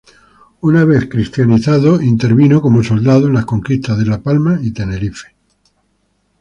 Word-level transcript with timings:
Una 0.61 0.83
vez 0.83 1.07
cristianizado, 1.07 2.01
intervino 2.01 2.59
como 2.59 2.81
soldado 2.81 3.27
en 3.27 3.35
las 3.35 3.45
conquistas 3.45 3.99
de 3.99 4.07
La 4.07 4.19
Palma 4.19 4.57
y 4.59 4.71
Tenerife. 4.73 5.27